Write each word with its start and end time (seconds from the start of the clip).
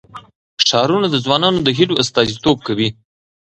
ښارونه 0.67 1.07
د 1.11 1.15
ځوانانو 1.25 1.59
د 1.63 1.69
هیلو 1.77 1.99
استازیتوب 2.03 2.57
کوي. 2.67 2.89